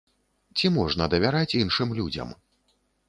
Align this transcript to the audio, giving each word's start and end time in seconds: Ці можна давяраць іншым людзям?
Ці 0.59 0.71
можна 0.77 1.07
давяраць 1.15 1.57
іншым 1.61 1.93
людзям? 2.01 2.35